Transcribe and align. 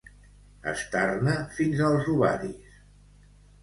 Estar-ne 0.71 1.37
fins 1.59 1.87
als 1.91 2.11
ovaris. 2.17 2.77